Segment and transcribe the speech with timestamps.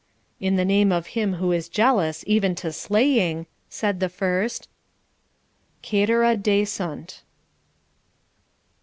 [0.39, 4.67] '"In the name of Him who is jealous, even to slaying," said the first'
[5.83, 7.27] CETERA DESUNT NO.